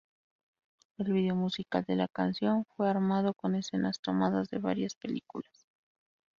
[0.97, 5.67] El video musical de la canción fue armado con escenas tomadas de varias películas.